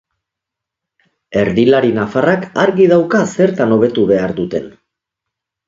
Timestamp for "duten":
4.43-4.69